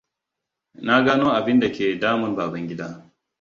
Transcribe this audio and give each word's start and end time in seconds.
Na 0.85 0.95
gano 1.05 1.27
abin 1.37 1.59
da 1.59 1.69
ke 1.71 1.99
damun 1.99 2.35
Babangida. 2.35 3.09